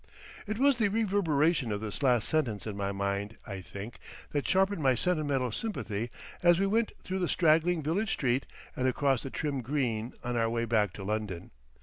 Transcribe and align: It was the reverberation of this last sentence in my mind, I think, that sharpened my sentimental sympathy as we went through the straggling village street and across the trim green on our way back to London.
It 0.47 0.57
was 0.57 0.77
the 0.77 0.87
reverberation 0.87 1.71
of 1.71 1.79
this 1.79 2.01
last 2.01 2.27
sentence 2.27 2.65
in 2.65 2.75
my 2.75 2.91
mind, 2.91 3.37
I 3.45 3.61
think, 3.61 3.99
that 4.31 4.47
sharpened 4.47 4.81
my 4.81 4.95
sentimental 4.95 5.51
sympathy 5.51 6.09
as 6.41 6.59
we 6.59 6.65
went 6.65 6.91
through 7.03 7.19
the 7.19 7.29
straggling 7.29 7.83
village 7.83 8.11
street 8.13 8.47
and 8.75 8.87
across 8.87 9.21
the 9.21 9.29
trim 9.29 9.61
green 9.61 10.13
on 10.23 10.35
our 10.35 10.49
way 10.49 10.65
back 10.65 10.91
to 10.93 11.03
London. 11.03 11.51